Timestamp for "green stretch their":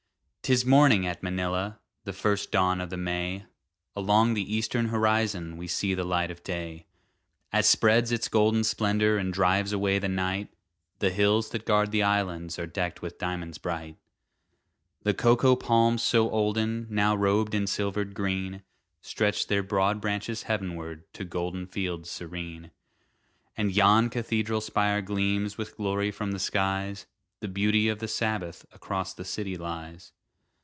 18.13-19.63